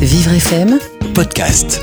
[0.00, 0.78] Vivre FM
[1.12, 1.78] Podcast.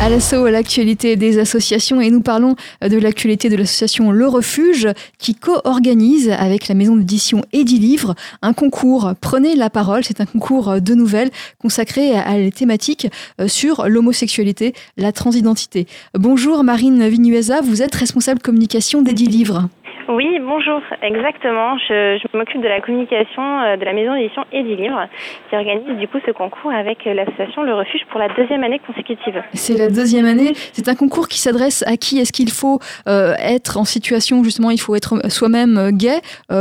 [0.00, 5.36] À l'assaut, l'actualité des associations et nous parlons de l'actualité de l'association Le Refuge qui
[5.36, 10.02] co-organise avec la maison d'édition Livre un concours Prenez la parole.
[10.02, 11.30] C'est un concours de nouvelles
[11.60, 13.06] consacré à la thématique
[13.46, 15.86] sur l'homosexualité, la transidentité.
[16.14, 19.68] Bonjour Marine Vinuesa, vous êtes responsable communication Livre.
[20.08, 21.76] Oui, bonjour, exactement.
[21.78, 25.06] Je, m'occupe de la communication euh, de la maison d'édition Livre,
[25.48, 28.80] qui organise du coup ce concours avec euh, l'association Le Refuge pour la deuxième année
[28.86, 29.42] consécutive.
[29.52, 30.52] C'est la deuxième année.
[30.72, 34.70] C'est un concours qui s'adresse à qui Est-ce qu'il faut euh, être en situation, justement,
[34.70, 36.20] il faut être soi-même gay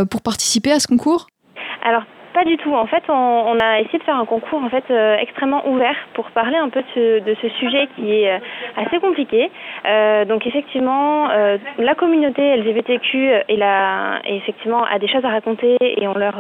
[0.10, 1.28] pour participer à ce concours?
[1.84, 2.74] Alors, pas du tout.
[2.74, 6.30] En fait, on, a essayé de faire un concours en fait euh, extrêmement ouvert pour
[6.32, 8.40] parler un peu de ce, sujet qui est euh,
[8.78, 9.52] assez compliqué.
[9.86, 11.28] Euh, donc effectivement,
[11.78, 16.36] la communauté LGBTQ est là, effectivement a des choses à raconter et on leur,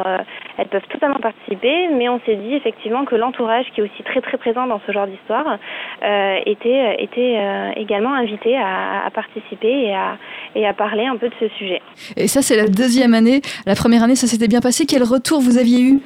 [0.57, 1.87] elles peuvent totalement participer.
[1.93, 4.91] Mais on s'est dit effectivement que l'entourage, qui est aussi très très présent dans ce
[4.91, 5.57] genre d'histoire,
[6.45, 7.37] était était
[7.75, 10.17] également invité à, à, participer et à
[10.55, 11.81] et à parler un peu de ce sujet.
[12.17, 13.41] Et ça, c'est la deuxième année.
[13.65, 14.85] La première année, ça s'était bien passé.
[14.85, 15.99] Quel retour vous aviez eu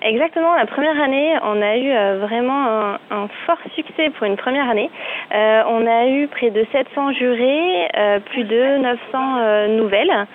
[0.00, 4.68] Exactement, la première année, on a eu euh, vraiment un, fort succès pour une première
[4.68, 4.90] année.
[5.34, 10.26] Euh, on a eu près de 700 jurés, euh, plus de 900 nouvelles.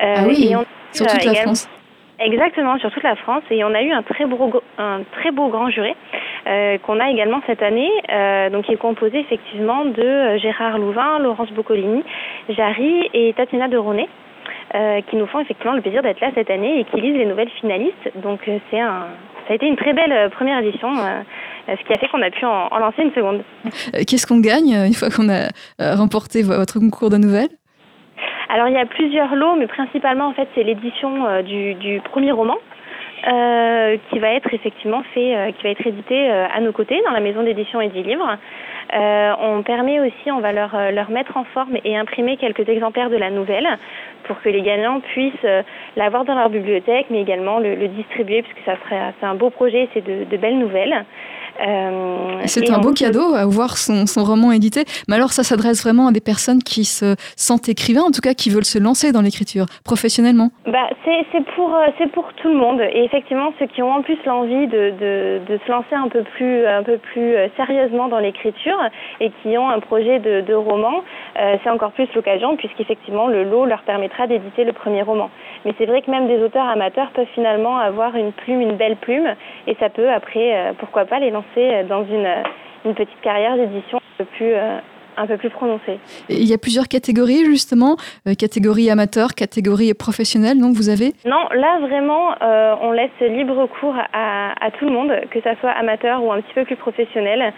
[0.00, 0.54] ah oui,
[0.92, 1.68] sur toute la France.
[2.20, 3.42] Exactement, sur toute la France.
[3.50, 5.94] Et on a eu un très beau, un très beau grand jury
[6.82, 7.90] qu'on a également cette année,
[8.50, 12.02] donc qui est composé effectivement de Gérard Louvain, Laurence Boccolini,
[12.48, 14.08] Jarry et Tatiana de Ronet.
[14.74, 17.24] Euh, qui nous font effectivement le plaisir d'être là cette année et qui lisent les
[17.24, 18.12] nouvelles finalistes.
[18.16, 19.06] Donc euh, c'est un,
[19.46, 22.30] ça a été une très belle euh, première édition, ce qui a fait qu'on a
[22.30, 23.42] pu en, lancer une seconde.
[24.06, 25.48] Qu'est-ce qu'on gagne une fois qu'on a
[25.96, 27.48] remporté votre concours de nouvelles?
[28.50, 32.32] Alors il y a plusieurs lots, mais principalement en fait c'est l'édition du, du, premier
[32.32, 32.56] roman.
[33.24, 37.42] qui va être effectivement fait, qui va être édité à nos côtés dans la maison
[37.42, 38.36] d'édition et livres.
[38.94, 42.68] Euh, on permet aussi, on va leur, euh, leur mettre en forme et imprimer quelques
[42.68, 43.68] exemplaires de la nouvelle
[44.24, 45.62] pour que les gagnants puissent euh,
[45.96, 49.88] l'avoir dans leur bibliothèque, mais également le, distribuer, puisque ça serait c'est un beau projet,
[49.92, 51.04] c'est de, de belles nouvelles.
[51.60, 54.84] Euh, c'est un beau cadeau à voir son, son, roman édité.
[55.08, 58.34] Mais alors, ça s'adresse vraiment à des personnes qui se sentent écrivains, en tout cas
[58.34, 60.50] qui veulent se lancer dans l'écriture professionnellement.
[60.66, 62.80] Bah, c'est pour euh, c'est pour tout le monde.
[62.80, 66.22] Et effectivement, ceux qui ont en plus l'envie de, de, de, se lancer un peu
[66.22, 68.78] plus un peu plus euh, sérieusement dans l'écriture
[69.20, 71.02] et qui ont un projet de, de roman,
[71.62, 75.30] c'est encore plus l'occasion puisqu'effectivement le lot leur permettra d'éditer le premier roman.
[75.64, 78.96] Mais c'est vrai que même des auteurs amateurs peuvent finalement avoir une plume, une belle
[78.96, 79.34] plume,
[79.66, 82.42] et ça peut après, pourquoi pas, les lancer euh, dans une, euh,
[82.84, 84.78] une petite carrière d'édition un peu plus euh,
[85.16, 85.98] un peu plus prononcée.
[86.28, 87.96] il y a plusieurs catégories justement,
[88.38, 92.36] catégorie amateur, catégorie professionnelle, donc vous avez Non, là vraiment,
[92.80, 96.40] on laisse libre cours à, à, tout le monde, que ça soit amateur ou un
[96.40, 97.52] petit peu plus professionnel.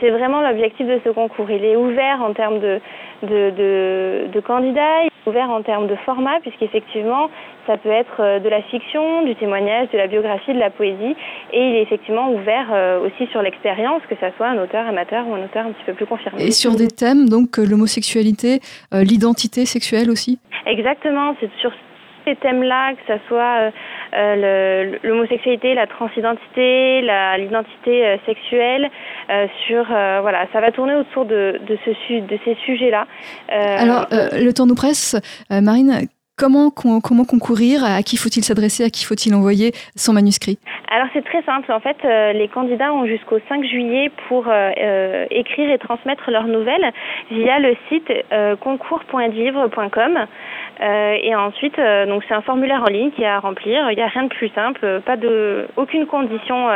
[0.00, 1.50] c'est vraiment l'objectif de ce concours.
[1.50, 2.80] Il est ouvert en termes de,
[3.24, 7.28] de, de, de candidats, il est ouvert en termes de format, puisqu'effectivement,
[7.66, 11.16] ça peut être euh, de la fiction, du témoignage, de la biographie, de la poésie,
[11.52, 15.26] et il est effectivement ouvert euh, aussi sur l'expérience, que ça soit un auteur amateur
[15.26, 16.42] ou un auteur un petit peu plus confirmé.
[16.44, 18.60] Et sur des thèmes, donc euh, l'homosexualité,
[18.92, 20.38] l'identité sexuelle aussi?
[20.66, 21.72] Exactement, c'est sur
[22.24, 23.70] ces thèmes-là, que ce soit
[25.04, 27.02] l'homosexualité, la transidentité,
[27.38, 28.90] l'identité sexuelle,
[29.66, 33.06] sur voilà, ça va tourner autour de, de, ce, de ces sujets-là.
[33.48, 35.16] Alors, le temps nous presse.
[35.50, 40.58] Marine, Comment, comment concourir À qui faut-il s'adresser À qui faut-il envoyer son manuscrit?
[40.88, 41.72] Alors c'est très simple.
[41.72, 46.30] En fait, euh, les candidats ont jusqu'au 5 juillet pour euh, euh, écrire et transmettre
[46.30, 46.92] leurs nouvelles
[47.30, 48.12] via le site
[48.60, 50.26] concours.livre.com.
[50.80, 53.90] et ensuite, donc c'est un formulaire en ligne qui est à remplir.
[53.90, 56.68] Il n'y a rien de plus simple, pas de aucune condition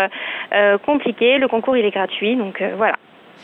[0.86, 1.38] compliquée.
[1.38, 2.96] Le concours il est gratuit, donc voilà.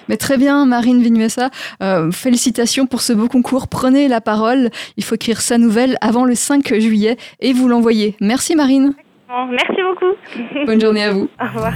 [0.09, 1.51] Mais très bien, Marine Vinuesa.
[1.83, 3.69] Euh, félicitations pour ce beau concours.
[3.69, 4.71] Prenez la parole.
[4.97, 8.17] Il faut écrire sa nouvelle avant le 5 juillet et vous l'envoyer.
[8.21, 8.95] Merci, Marine.
[9.29, 10.67] Merci beaucoup.
[10.67, 11.29] Bonne journée à vous.
[11.41, 11.75] Au revoir.